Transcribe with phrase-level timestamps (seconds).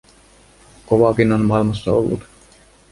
[0.85, 2.19] Kovaakin on maailmassa ollut.